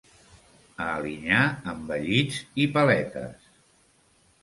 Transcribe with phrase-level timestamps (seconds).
[0.85, 1.43] A Alinyà,
[1.75, 3.49] envellits i paletes.